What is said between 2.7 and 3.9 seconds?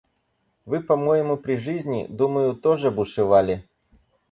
бушевали.